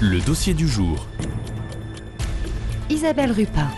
Le 0.00 0.18
dossier 0.26 0.54
du 0.54 0.66
jour. 0.66 1.06
Isabelle 2.90 3.30
Rupin. 3.30 3.70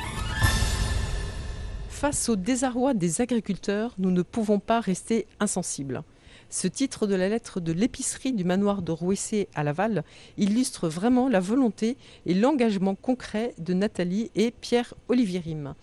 Face 1.90 2.30
au 2.30 2.36
désarroi 2.36 2.94
des 2.94 3.20
agriculteurs, 3.20 3.92
nous 3.98 4.10
ne 4.10 4.22
pouvons 4.22 4.58
pas 4.58 4.80
rester 4.80 5.26
insensibles. 5.40 6.02
Ce 6.48 6.68
titre 6.68 7.06
de 7.06 7.14
la 7.14 7.28
lettre 7.28 7.60
de 7.60 7.72
l'épicerie 7.72 8.32
du 8.32 8.44
manoir 8.44 8.82
de 8.82 8.92
Rouessé 8.92 9.48
à 9.54 9.64
Laval 9.64 10.04
illustre 10.38 10.88
vraiment 10.88 11.28
la 11.28 11.40
volonté 11.40 11.96
et 12.24 12.34
l'engagement 12.34 12.94
concret 12.94 13.54
de 13.58 13.74
Nathalie 13.74 14.30
et 14.36 14.52
Pierre-Olivier 14.52 15.40
Rime. 15.40 15.74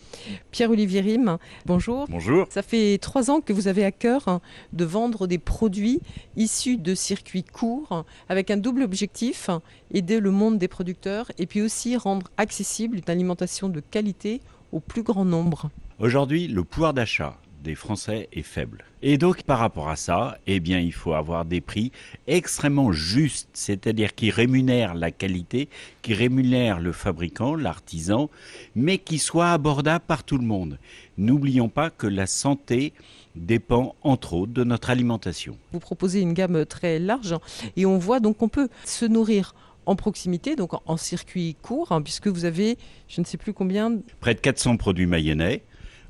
Pierre-Olivier 0.52 1.02
Rime, 1.02 1.38
bonjour. 1.66 2.07
Bonjour. 2.09 2.48
Ça 2.49 2.62
fait 2.62 2.98
trois 2.98 3.30
ans 3.30 3.41
que 3.41 3.52
vous 3.52 3.68
avez 3.68 3.84
à 3.84 3.91
cœur 3.91 4.39
de 4.71 4.86
vendre 4.86 5.27
des 5.27 5.38
produits 5.38 5.99
issus 6.38 6.77
de 6.77 6.95
circuits 6.95 7.43
courts 7.43 8.05
avec 8.30 8.50
un 8.50 8.57
double 8.57 8.84
objectif, 8.84 9.50
aider 9.91 10.20
le 10.20 10.31
monde 10.31 10.58
des 10.58 10.70
producteurs 10.70 11.31
et 11.38 11.45
puis 11.45 11.61
aussi 11.61 11.98
rendre 11.98 12.31
accessible 12.38 12.98
une 12.98 13.11
alimentation 13.11 13.67
de 13.70 13.81
qualité 13.81 14.41
au 14.72 14.80
plus 14.80 15.03
grand 15.03 15.25
nombre. 15.25 15.70
Aujourd'hui, 16.00 16.48
le 16.48 16.64
pouvoir 16.64 16.94
d'achat 16.94 17.38
des 17.63 17.76
Français 17.76 18.27
est 18.34 18.44
faible. 18.44 18.84
Et 19.02 19.17
donc 19.17 19.44
par 19.44 19.59
rapport 19.59 19.90
à 19.90 19.95
ça, 19.95 20.38
eh 20.48 20.59
bien 20.59 20.80
il 20.80 20.94
faut 20.94 21.13
avoir 21.13 21.45
des 21.45 21.62
prix 21.62 21.91
extrêmement 22.27 22.91
justes, 22.91 23.49
c'est-à-dire 23.53 24.13
qui 24.13 24.30
rémunèrent 24.30 24.94
la 24.94 25.12
qualité, 25.12 25.70
qui 26.02 26.13
rémunèrent 26.13 26.80
le 26.80 26.91
fabricant, 26.91 27.55
l'artisan, 27.55 28.30
mais 28.76 28.98
qui 28.98 29.17
soient 29.17 29.52
abordables 29.52 30.05
par 30.05 30.23
tout 30.23 30.38
le 30.38 30.45
monde. 30.45 30.77
N'oublions 31.17 31.70
pas 31.70 31.89
que 31.89 32.08
la 32.08 32.27
santé 32.27 32.94
dépend 33.36 33.95
entre 34.03 34.34
autres 34.34 34.53
de 34.53 34.64
notre 34.64 34.89
alimentation. 34.89 35.58
Vous 35.72 35.80
proposez 35.80 36.20
une 36.20 36.34
gamme 36.34 36.66
très 36.66 37.00
large 37.00 37.36
et 37.77 37.86
on 37.86 37.98
voit 37.98 38.20
donc 38.20 38.38
qu'on 38.38 38.50
peut 38.50 38.70
se 38.84 39.05
nourrir 39.05 39.55
en 39.86 39.95
proximité, 39.95 40.55
donc 40.55 40.72
en 40.86 40.98
circuit 40.98 41.55
court, 41.61 41.91
hein, 41.91 42.02
puisque 42.02 42.28
vous 42.28 42.45
avez, 42.45 42.78
je 43.08 43.19
ne 43.22 43.25
sais 43.25 43.38
plus 43.38 43.53
combien. 43.53 43.97
Près 44.22 44.34
de 44.34 44.39
400 44.39 44.78
produits 44.78 45.08
mayennais 45.08 45.61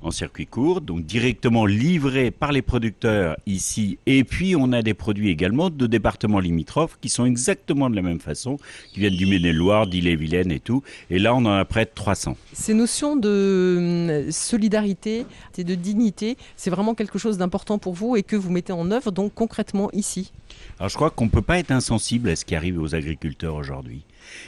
en 0.03 0.11
circuit 0.11 0.45
court, 0.45 0.81
donc 0.81 1.05
directement 1.05 1.65
livrés 1.65 2.31
par 2.31 2.51
les 2.51 2.61
producteurs 2.61 3.37
ici. 3.45 3.97
Et 4.05 4.23
puis 4.23 4.55
on 4.55 4.71
a 4.71 4.81
des 4.81 4.93
produits 4.93 5.29
également 5.29 5.69
de 5.69 5.87
départements 5.87 6.39
limitrophes 6.39 6.97
qui 7.01 7.09
sont 7.09 7.25
exactement 7.25 7.89
de 7.89 7.95
la 7.95 8.01
même 8.01 8.19
façon, 8.19 8.57
qui 8.91 8.99
viennent 8.99 9.15
du 9.15 9.25
Maine-et-Loire, 9.25 9.87
d'Ille-et-Vilaine 9.87 10.51
et 10.51 10.59
tout. 10.59 10.83
Et 11.09 11.19
là 11.19 11.33
on 11.33 11.45
en 11.45 11.53
a 11.53 11.65
près 11.65 11.85
de 11.85 11.91
300. 11.93 12.37
Ces 12.51 12.73
notions 12.73 13.15
de 13.15 14.23
hum, 14.25 14.31
solidarité 14.31 15.25
et 15.57 15.63
de 15.63 15.75
dignité, 15.75 16.37
c'est 16.55 16.69
vraiment 16.69 16.95
quelque 16.95 17.17
chose 17.17 17.37
d'important 17.37 17.77
pour 17.77 17.93
vous 17.93 18.15
et 18.15 18.23
que 18.23 18.35
vous 18.35 18.51
mettez 18.51 18.73
en 18.73 18.91
œuvre 18.91 19.11
donc 19.11 19.33
concrètement 19.33 19.89
ici. 19.93 20.31
Alors 20.79 20.89
je 20.89 20.95
crois 20.95 21.09
qu'on 21.09 21.25
ne 21.25 21.29
peut 21.29 21.41
pas 21.41 21.59
être 21.59 21.71
insensible 21.71 22.29
à 22.29 22.35
ce 22.35 22.45
qui 22.45 22.55
arrive 22.55 22.81
aux 22.81 22.95
agriculteurs 22.95 23.55
aujourd'hui. 23.55 24.03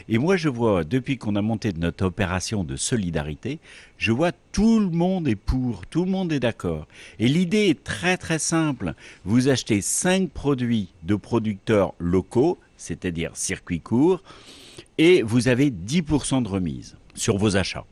Et 0.09 0.17
moi 0.17 0.37
je 0.37 0.49
vois, 0.49 0.83
depuis 0.83 1.17
qu'on 1.17 1.35
a 1.35 1.41
monté 1.41 1.71
notre 1.77 2.05
opération 2.05 2.63
de 2.63 2.75
solidarité, 2.75 3.59
je 3.97 4.11
vois 4.11 4.31
tout 4.51 4.79
le 4.79 4.89
monde 4.89 5.27
est 5.27 5.35
pour, 5.45 5.85
tout 5.85 6.05
le 6.05 6.11
monde 6.11 6.31
est 6.31 6.39
d'accord. 6.39 6.87
Et 7.19 7.27
l'idée 7.27 7.67
est 7.69 7.83
très 7.83 8.17
très 8.17 8.39
simple. 8.39 8.93
Vous 9.23 9.47
achetez 9.47 9.81
5 9.81 10.29
produits 10.29 10.89
de 11.03 11.15
producteurs 11.15 11.93
locaux, 11.99 12.57
c'est-à-dire 12.77 13.31
circuit 13.35 13.79
court, 13.79 14.23
et 14.97 15.21
vous 15.21 15.47
avez 15.47 15.69
10% 15.71 16.43
de 16.43 16.47
remise 16.47 16.97
sur 17.13 17.37
vos 17.37 17.57
achats. 17.57 17.85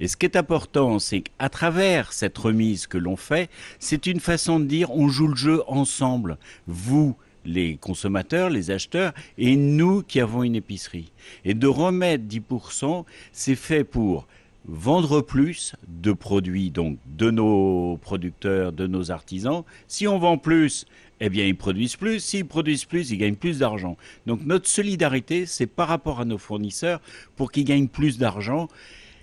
Et 0.00 0.08
ce 0.08 0.16
qui 0.16 0.26
est 0.26 0.36
important, 0.36 0.98
c'est 0.98 1.22
qu'à 1.22 1.48
travers 1.48 2.12
cette 2.12 2.38
remise 2.38 2.86
que 2.86 2.98
l'on 2.98 3.16
fait, 3.16 3.50
c'est 3.78 4.06
une 4.06 4.20
façon 4.20 4.60
de 4.60 4.64
dire 4.64 4.90
on 4.92 5.08
joue 5.08 5.28
le 5.28 5.36
jeu 5.36 5.62
ensemble. 5.66 6.38
Vous, 6.66 7.16
les 7.44 7.76
consommateurs, 7.76 8.50
les 8.50 8.70
acheteurs, 8.70 9.12
et 9.36 9.56
nous 9.56 10.02
qui 10.02 10.20
avons 10.20 10.42
une 10.42 10.56
épicerie. 10.56 11.12
Et 11.44 11.54
de 11.54 11.66
remettre 11.66 12.24
10%, 12.24 13.04
c'est 13.32 13.56
fait 13.56 13.84
pour 13.84 14.26
vendre 14.68 15.22
plus 15.22 15.74
de 15.88 16.12
produits 16.12 16.70
donc 16.70 16.98
de 17.06 17.30
nos 17.30 17.98
producteurs, 18.02 18.72
de 18.72 18.86
nos 18.86 19.10
artisans. 19.10 19.64
Si 19.88 20.06
on 20.06 20.18
vend 20.18 20.36
plus, 20.36 20.84
eh 21.20 21.30
bien 21.30 21.46
ils 21.46 21.56
produisent 21.56 21.96
plus. 21.96 22.20
S'ils 22.20 22.46
produisent 22.46 22.84
plus, 22.84 23.10
ils 23.10 23.16
gagnent 23.16 23.34
plus 23.34 23.58
d'argent. 23.58 23.96
Donc 24.26 24.44
notre 24.44 24.68
solidarité, 24.68 25.46
c'est 25.46 25.66
par 25.66 25.88
rapport 25.88 26.20
à 26.20 26.24
nos 26.24 26.38
fournisseurs 26.38 27.00
pour 27.34 27.50
qu'ils 27.50 27.64
gagnent 27.64 27.88
plus 27.88 28.18
d'argent. 28.18 28.68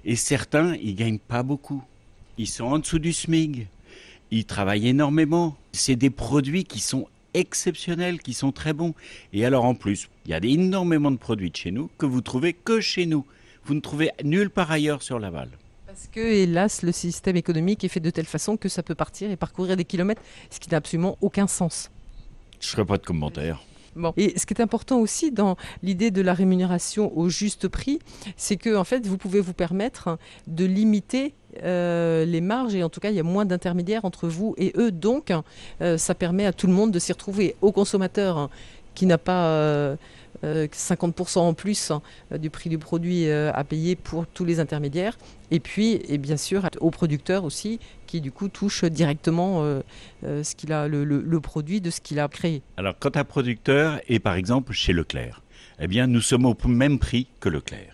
Et 0.03 0.15
certains, 0.15 0.75
ils 0.75 0.95
gagnent 0.95 1.19
pas 1.19 1.43
beaucoup. 1.43 1.83
Ils 2.37 2.47
sont 2.47 2.65
en 2.65 2.79
dessous 2.79 2.99
du 2.99 3.13
SMIG. 3.13 3.67
Ils 4.31 4.45
travaillent 4.45 4.87
énormément. 4.87 5.55
C'est 5.71 5.95
des 5.95 6.09
produits 6.09 6.63
qui 6.63 6.79
sont 6.79 7.07
exceptionnels, 7.35 8.19
qui 8.19 8.33
sont 8.33 8.51
très 8.51 8.73
bons. 8.73 8.95
Et 9.31 9.45
alors 9.45 9.65
en 9.65 9.75
plus, 9.75 10.09
il 10.25 10.31
y 10.31 10.33
a 10.33 10.39
énormément 10.43 11.11
de 11.11 11.17
produits 11.17 11.51
de 11.51 11.55
chez 11.55 11.71
nous 11.71 11.89
que 11.97 12.05
vous 12.05 12.21
trouvez 12.21 12.53
que 12.53 12.81
chez 12.81 13.05
nous. 13.05 13.25
Vous 13.65 13.73
ne 13.73 13.79
trouvez 13.79 14.11
nulle 14.23 14.51
part 14.51 14.69
ailleurs 14.69 15.01
sur 15.01 15.17
Laval. 15.17 15.49
Parce 15.87 16.07
que, 16.11 16.19
hélas, 16.19 16.83
le 16.83 16.91
système 16.91 17.35
économique 17.35 17.83
est 17.83 17.87
fait 17.87 17.99
de 17.99 18.11
telle 18.11 18.25
façon 18.25 18.57
que 18.57 18.69
ça 18.69 18.83
peut 18.83 18.93
partir 18.93 19.31
et 19.31 19.35
parcourir 19.35 19.75
des 19.75 19.85
kilomètres, 19.85 20.21
ce 20.51 20.59
qui 20.59 20.69
n'a 20.69 20.77
absolument 20.77 21.17
aucun 21.21 21.47
sens. 21.47 21.89
Je 22.59 22.67
ne 22.67 22.71
ferai 22.71 22.85
pas 22.85 22.97
de 22.97 23.05
commentaire. 23.05 23.63
Bon. 23.95 24.13
Et 24.17 24.37
ce 24.37 24.45
qui 24.45 24.53
est 24.53 24.61
important 24.61 24.99
aussi 24.99 25.31
dans 25.31 25.55
l'idée 25.81 26.11
de 26.11 26.21
la 26.21 26.33
rémunération 26.33 27.17
au 27.17 27.29
juste 27.29 27.67
prix, 27.67 27.99
c'est 28.37 28.57
que 28.57 28.75
en 28.75 28.83
fait, 28.83 29.07
vous 29.07 29.17
pouvez 29.17 29.39
vous 29.39 29.53
permettre 29.53 30.19
de 30.47 30.65
limiter 30.65 31.33
euh, 31.63 32.25
les 32.25 32.41
marges 32.41 32.75
et 32.75 32.83
en 32.83 32.89
tout 32.89 32.99
cas 32.99 33.09
il 33.09 33.15
y 33.15 33.19
a 33.19 33.23
moins 33.23 33.45
d'intermédiaires 33.45 34.03
entre 34.03 34.27
vous 34.27 34.55
et 34.57 34.73
eux 34.75 34.91
donc 34.91 35.31
euh, 35.79 35.97
ça 35.97 36.13
permet 36.13 36.45
à 36.45 36.51
tout 36.51 36.67
le 36.67 36.73
monde 36.73 36.91
de 36.91 36.99
s'y 36.99 37.13
retrouver 37.13 37.55
au 37.61 37.71
consommateur 37.71 38.37
hein, 38.37 38.49
qui 38.95 39.05
n'a 39.05 39.17
pas 39.17 39.45
euh, 39.45 39.95
50% 40.43 41.39
en 41.39 41.53
plus 41.53 41.91
hein, 41.91 42.01
du 42.37 42.49
prix 42.49 42.69
du 42.69 42.77
produit 42.77 43.27
euh, 43.27 43.51
à 43.53 43.63
payer 43.63 43.95
pour 43.95 44.27
tous 44.27 44.45
les 44.45 44.59
intermédiaires. 44.59 45.17
Et 45.51 45.59
puis, 45.59 45.99
et 46.07 46.17
bien 46.17 46.37
sûr, 46.37 46.67
aux 46.79 46.91
producteurs 46.91 47.43
aussi, 47.43 47.79
qui 48.07 48.21
du 48.21 48.31
coup 48.31 48.49
touchent 48.49 48.85
directement 48.85 49.63
euh, 49.63 49.81
euh, 50.23 50.43
ce 50.43 50.55
qu'il 50.55 50.73
a, 50.73 50.87
le, 50.87 51.03
le, 51.03 51.39
produit 51.39 51.81
de 51.81 51.89
ce 51.89 52.01
qu'il 52.01 52.19
a 52.19 52.27
créé. 52.27 52.61
Alors, 52.77 52.95
quand 52.99 53.17
un 53.17 53.23
producteur 53.23 53.99
est 54.07 54.19
par 54.19 54.35
exemple 54.35 54.73
chez 54.73 54.93
Leclerc, 54.93 55.41
eh 55.79 55.87
bien, 55.87 56.07
nous 56.07 56.21
sommes 56.21 56.45
au 56.45 56.55
même 56.65 56.99
prix 56.99 57.27
que 57.39 57.49
Leclerc. 57.49 57.93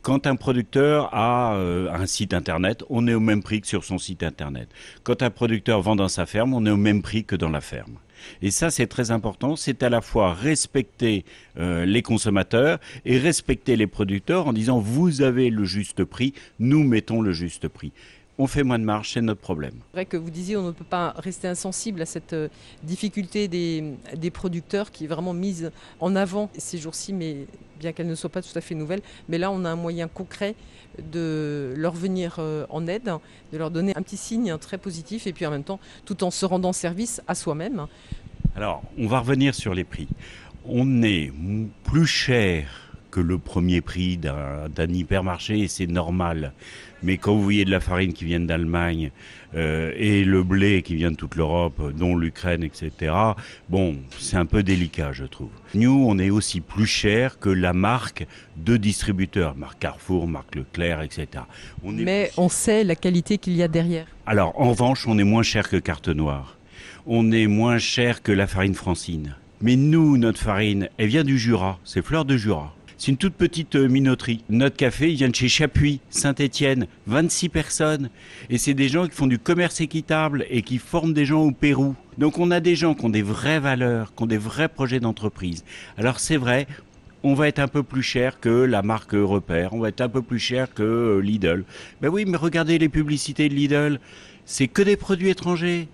Quand 0.00 0.26
un 0.26 0.36
producteur 0.36 1.10
a 1.12 1.54
un 1.54 2.06
site 2.06 2.32
internet, 2.32 2.84
on 2.88 3.06
est 3.06 3.12
au 3.12 3.20
même 3.20 3.42
prix 3.42 3.60
que 3.60 3.66
sur 3.66 3.84
son 3.84 3.98
site 3.98 4.22
internet. 4.22 4.68
Quand 5.02 5.22
un 5.22 5.28
producteur 5.28 5.82
vend 5.82 5.96
dans 5.96 6.08
sa 6.08 6.24
ferme, 6.24 6.54
on 6.54 6.64
est 6.64 6.70
au 6.70 6.78
même 6.78 7.02
prix 7.02 7.24
que 7.24 7.36
dans 7.36 7.50
la 7.50 7.60
ferme. 7.60 7.98
Et 8.42 8.50
ça, 8.50 8.70
c'est 8.70 8.86
très 8.86 9.10
important. 9.10 9.56
C'est 9.56 9.82
à 9.82 9.88
la 9.88 10.00
fois 10.00 10.34
respecter 10.34 11.24
euh, 11.58 11.84
les 11.84 12.02
consommateurs 12.02 12.78
et 13.04 13.18
respecter 13.18 13.76
les 13.76 13.86
producteurs 13.86 14.46
en 14.46 14.52
disant 14.52 14.78
vous 14.78 15.22
avez 15.22 15.50
le 15.50 15.64
juste 15.64 16.04
prix, 16.04 16.34
nous 16.58 16.84
mettons 16.84 17.20
le 17.20 17.32
juste 17.32 17.68
prix 17.68 17.92
on 18.38 18.46
fait 18.46 18.62
moins 18.62 18.78
de 18.78 18.84
marge, 18.84 19.12
c'est 19.12 19.20
notre 19.20 19.40
problème. 19.40 19.74
C'est 19.90 19.96
vrai 19.96 20.06
que 20.06 20.16
vous 20.16 20.30
disiez 20.30 20.56
on 20.56 20.62
ne 20.62 20.70
peut 20.70 20.84
pas 20.84 21.14
rester 21.18 21.48
insensible 21.48 22.00
à 22.00 22.06
cette 22.06 22.32
euh, 22.32 22.48
difficulté 22.84 23.48
des, 23.48 23.94
des, 24.16 24.30
producteurs 24.30 24.92
qui 24.92 25.04
est 25.04 25.08
vraiment 25.08 25.34
mise 25.34 25.72
en 26.00 26.14
avant 26.14 26.48
ces 26.56 26.78
jours-ci, 26.78 27.12
mais 27.12 27.46
bien 27.80 27.92
qu'elle 27.92 28.06
ne 28.06 28.14
soit 28.14 28.30
pas 28.30 28.42
tout 28.42 28.56
à 28.56 28.60
fait 28.60 28.76
nouvelle. 28.76 29.00
Mais 29.28 29.38
là, 29.38 29.50
on 29.50 29.64
a 29.64 29.70
un 29.70 29.76
moyen 29.76 30.06
concret 30.06 30.54
de 31.12 31.74
leur 31.76 31.94
venir 31.94 32.36
euh, 32.38 32.64
en 32.70 32.86
aide, 32.86 33.10
de 33.52 33.58
leur 33.58 33.70
donner 33.70 33.96
un 33.96 34.02
petit 34.02 34.16
signe 34.16 34.56
très 34.58 34.78
positif 34.78 35.26
et 35.26 35.32
puis 35.32 35.44
en 35.44 35.50
même 35.50 35.64
temps, 35.64 35.80
tout 36.04 36.22
en 36.22 36.30
se 36.30 36.46
rendant 36.46 36.72
service 36.72 37.20
à 37.26 37.34
soi-même. 37.34 37.86
Alors, 38.54 38.82
on 38.98 39.06
va 39.06 39.20
revenir 39.20 39.54
sur 39.54 39.74
les 39.74 39.84
prix. 39.84 40.08
On 40.64 41.02
est 41.02 41.32
plus 41.84 42.06
cher 42.06 42.87
que 43.18 43.22
le 43.24 43.38
premier 43.38 43.80
prix 43.80 44.16
d'un 44.16 44.88
hypermarché 44.88 45.58
et 45.58 45.68
c'est 45.68 45.88
normal. 45.88 46.52
Mais 47.02 47.16
quand 47.16 47.34
vous 47.34 47.42
voyez 47.42 47.64
de 47.64 47.70
la 47.70 47.80
farine 47.80 48.12
qui 48.12 48.24
vient 48.24 48.38
d'Allemagne 48.38 49.10
euh, 49.56 49.92
et 49.96 50.24
le 50.24 50.44
blé 50.44 50.82
qui 50.82 50.94
vient 50.94 51.10
de 51.10 51.16
toute 51.16 51.34
l'Europe, 51.34 51.92
dont 51.96 52.16
l'Ukraine, 52.16 52.62
etc., 52.62 53.12
bon, 53.68 53.96
c'est 54.18 54.36
un 54.36 54.46
peu 54.46 54.62
délicat, 54.62 55.12
je 55.12 55.24
trouve. 55.24 55.50
Nous, 55.74 56.04
on 56.08 56.16
est 56.18 56.30
aussi 56.30 56.60
plus 56.60 56.86
cher 56.86 57.40
que 57.40 57.48
la 57.48 57.72
marque 57.72 58.24
de 58.56 58.76
distributeurs, 58.76 59.56
marque 59.56 59.80
Carrefour, 59.80 60.28
marque 60.28 60.54
Leclerc, 60.54 61.02
etc. 61.02 61.44
On 61.82 61.90
Mais 61.90 62.30
on 62.36 62.48
sait 62.48 62.84
la 62.84 62.94
qualité 62.94 63.38
qu'il 63.38 63.56
y 63.56 63.64
a 63.64 63.68
derrière. 63.68 64.06
Alors, 64.26 64.60
en 64.60 64.70
revanche, 64.70 65.08
on 65.08 65.18
est 65.18 65.24
moins 65.24 65.42
cher 65.42 65.68
que 65.68 65.76
Carte 65.76 66.08
Noire. 66.08 66.56
On 67.06 67.32
est 67.32 67.48
moins 67.48 67.78
cher 67.78 68.22
que 68.22 68.30
la 68.30 68.46
farine 68.46 68.74
Francine. 68.74 69.34
Mais 69.60 69.74
nous, 69.74 70.18
notre 70.18 70.38
farine, 70.38 70.88
elle 70.98 71.08
vient 71.08 71.24
du 71.24 71.36
Jura, 71.36 71.80
c'est 71.82 72.02
fleur 72.02 72.24
de 72.24 72.36
Jura. 72.36 72.74
C'est 73.00 73.12
une 73.12 73.16
toute 73.16 73.34
petite 73.34 73.76
euh, 73.76 73.86
minoterie. 73.86 74.42
Notre 74.48 74.74
café, 74.74 75.06
vient 75.10 75.28
de 75.28 75.34
chez 75.34 75.46
Chapuis, 75.46 76.00
Saint-Étienne, 76.10 76.88
26 77.06 77.48
personnes. 77.48 78.10
Et 78.50 78.58
c'est 78.58 78.74
des 78.74 78.88
gens 78.88 79.06
qui 79.06 79.14
font 79.14 79.28
du 79.28 79.38
commerce 79.38 79.80
équitable 79.80 80.44
et 80.50 80.62
qui 80.62 80.78
forment 80.78 81.12
des 81.12 81.24
gens 81.24 81.42
au 81.42 81.52
Pérou. 81.52 81.94
Donc 82.18 82.38
on 82.38 82.50
a 82.50 82.58
des 82.58 82.74
gens 82.74 82.96
qui 82.96 83.04
ont 83.04 83.08
des 83.08 83.22
vraies 83.22 83.60
valeurs, 83.60 84.12
qui 84.16 84.24
ont 84.24 84.26
des 84.26 84.36
vrais 84.36 84.68
projets 84.68 84.98
d'entreprise. 84.98 85.64
Alors 85.96 86.18
c'est 86.18 86.36
vrai, 86.36 86.66
on 87.22 87.34
va 87.34 87.46
être 87.46 87.60
un 87.60 87.68
peu 87.68 87.84
plus 87.84 88.02
cher 88.02 88.40
que 88.40 88.48
la 88.48 88.82
marque 88.82 89.12
Repère, 89.12 89.74
on 89.74 89.78
va 89.78 89.90
être 89.90 90.00
un 90.00 90.08
peu 90.08 90.22
plus 90.22 90.40
cher 90.40 90.74
que 90.74 90.82
euh, 90.82 91.20
Lidl. 91.20 91.64
Ben 92.00 92.08
oui, 92.08 92.24
mais 92.26 92.36
regardez 92.36 92.78
les 92.78 92.88
publicités 92.88 93.48
de 93.48 93.54
Lidl, 93.54 94.00
c'est 94.44 94.66
que 94.66 94.82
des 94.82 94.96
produits 94.96 95.28
étrangers. 95.28 95.86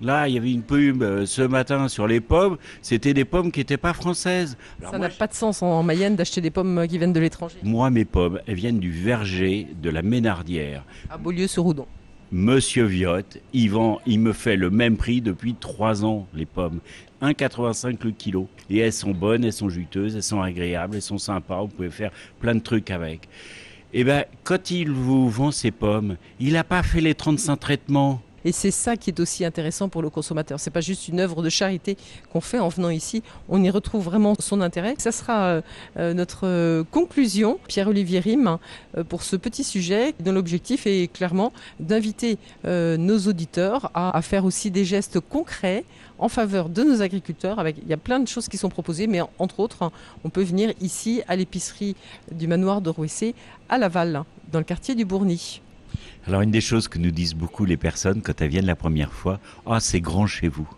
Là, 0.00 0.28
il 0.28 0.34
y 0.34 0.38
avait 0.38 0.52
une 0.52 0.62
pub 0.62 1.02
euh, 1.02 1.26
ce 1.26 1.42
matin 1.42 1.88
sur 1.88 2.06
les 2.06 2.20
pommes. 2.20 2.56
C'était 2.80 3.12
des 3.12 3.26
pommes 3.26 3.52
qui 3.52 3.60
n'étaient 3.60 3.76
pas 3.76 3.92
françaises. 3.92 4.56
ça 4.82 4.98
n'a 4.98 5.10
pas 5.10 5.26
de 5.26 5.34
sens 5.34 5.62
en 5.62 5.82
Mayenne 5.82 6.16
d'acheter 6.16 6.40
des 6.40 6.50
pommes 6.50 6.86
qui 6.88 6.96
viennent 6.96 7.12
de 7.12 7.20
l'étranger. 7.20 7.56
Moi, 7.62 7.90
mes 7.90 8.06
pommes, 8.06 8.40
elles 8.46 8.54
viennent 8.54 8.78
du 8.80 8.90
verger 8.90 9.66
de 9.82 9.90
la 9.90 10.02
Ménardière. 10.02 10.84
À 11.10 11.18
Beaulieu-sur-Oudon. 11.18 11.86
Monsieur 12.32 12.84
Viotte, 12.84 13.38
il, 13.52 13.72
il 14.06 14.20
me 14.20 14.32
fait 14.32 14.56
le 14.56 14.70
même 14.70 14.96
prix 14.96 15.20
depuis 15.20 15.54
trois 15.54 16.04
ans, 16.04 16.28
les 16.32 16.46
pommes. 16.46 16.78
1,85 17.22 17.98
le 18.04 18.10
kilo. 18.12 18.48
Et 18.70 18.78
elles 18.78 18.92
sont 18.92 19.10
bonnes, 19.10 19.44
elles 19.44 19.52
sont 19.52 19.68
juteuses, 19.68 20.16
elles 20.16 20.22
sont 20.22 20.40
agréables, 20.40 20.94
elles 20.94 21.02
sont 21.02 21.18
sympas, 21.18 21.60
vous 21.60 21.68
pouvez 21.68 21.90
faire 21.90 22.12
plein 22.38 22.54
de 22.54 22.60
trucs 22.60 22.90
avec. 22.90 23.28
Eh 23.92 24.04
bien, 24.04 24.24
quand 24.44 24.70
il 24.70 24.90
vous 24.90 25.28
vend 25.28 25.50
ces 25.50 25.72
pommes, 25.72 26.16
il 26.38 26.52
n'a 26.52 26.62
pas 26.62 26.84
fait 26.84 27.00
les 27.00 27.14
35 27.14 27.56
traitements? 27.56 28.22
Et 28.44 28.52
c'est 28.52 28.70
ça 28.70 28.96
qui 28.96 29.10
est 29.10 29.20
aussi 29.20 29.44
intéressant 29.44 29.88
pour 29.88 30.02
le 30.02 30.10
consommateur. 30.10 30.58
C'est 30.58 30.70
pas 30.70 30.80
juste 30.80 31.08
une 31.08 31.20
œuvre 31.20 31.42
de 31.42 31.48
charité 31.48 31.96
qu'on 32.32 32.40
fait 32.40 32.58
en 32.58 32.68
venant 32.68 32.90
ici. 32.90 33.22
On 33.48 33.62
y 33.62 33.70
retrouve 33.70 34.04
vraiment 34.04 34.34
son 34.38 34.60
intérêt. 34.60 34.94
Ça 34.98 35.12
sera 35.12 35.42
euh, 35.44 35.60
euh, 35.98 36.14
notre 36.14 36.46
euh, 36.46 36.84
conclusion, 36.90 37.58
Pierre-Olivier 37.68 38.20
Rime, 38.20 38.58
pour 39.08 39.22
ce 39.22 39.36
petit 39.36 39.64
sujet 39.64 40.14
dont 40.20 40.32
l'objectif 40.32 40.86
est 40.86 41.12
clairement 41.12 41.52
d'inviter 41.78 42.38
nos 42.64 43.18
auditeurs 43.18 43.90
à, 43.94 44.20
faire 44.22 44.44
aussi 44.44 44.70
des 44.70 44.84
gestes 44.84 45.20
concrets 45.20 45.84
en 46.18 46.28
faveur 46.28 46.68
de 46.68 46.82
nos 46.82 47.02
agriculteurs. 47.02 47.66
Il 47.68 47.88
y 47.88 47.92
a 47.92 47.96
plein 47.96 48.20
de 48.20 48.28
choses 48.28 48.48
qui 48.48 48.56
sont 48.56 48.68
proposées, 48.68 49.06
mais 49.06 49.20
entre 49.38 49.60
autres, 49.60 49.90
on 50.24 50.30
peut 50.30 50.42
venir 50.42 50.72
ici 50.80 51.22
à 51.28 51.36
l'épicerie 51.36 51.96
du 52.32 52.46
manoir 52.46 52.80
de 52.80 52.90
Rouessé 52.90 53.34
à 53.68 53.78
Laval, 53.78 54.24
dans 54.52 54.58
le 54.58 54.64
quartier 54.64 54.94
du 54.94 55.04
Bourny. 55.04 55.60
Alors 56.26 56.42
une 56.42 56.50
des 56.50 56.60
choses 56.60 56.88
que 56.88 56.98
nous 56.98 57.10
disent 57.10 57.34
beaucoup 57.34 57.64
les 57.64 57.76
personnes 57.76 58.22
quand 58.22 58.40
elles 58.40 58.50
viennent 58.50 58.66
la 58.66 58.76
première 58.76 59.12
fois, 59.12 59.40
ah 59.66 59.80
c'est 59.80 60.00
grand 60.00 60.26
chez 60.26 60.48
vous. 60.48 60.68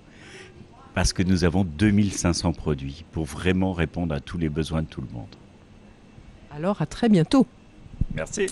Parce 0.95 1.13
que 1.13 1.23
nous 1.23 1.45
avons 1.45 1.65
2500 1.65 2.53
produits 2.53 3.05
pour 3.13 3.25
vraiment 3.25 3.73
répondre 3.73 4.15
à 4.15 4.21
tous 4.21 4.39
les 4.39 4.49
besoins 4.49 4.83
de 4.83 4.89
tout 4.89 5.01
le 5.01 5.13
monde. 5.13 5.35
Alors 6.55 6.83
à 6.83 6.87
très 6.87 7.09
bientôt. 7.09 7.47
Merci. 8.15 8.47